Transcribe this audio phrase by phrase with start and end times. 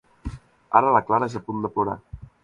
[0.79, 1.95] Ara la Clara és a punt de plorar.